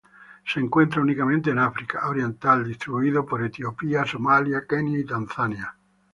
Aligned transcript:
Se 0.51 0.59
encuentra 0.59 0.99
únicamente 0.99 1.51
en 1.51 1.59
África 1.59 2.07
oriental, 2.09 2.67
distribuido 2.67 3.23
por 3.23 3.43
Etiopía, 3.45 4.03
Somalia, 4.03 4.65
Kenia 4.67 4.97
y 4.97 5.05
Tanzania. 5.05 5.75